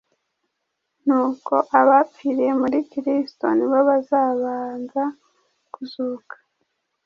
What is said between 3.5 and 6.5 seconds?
ni bo bazabanza kuzuka.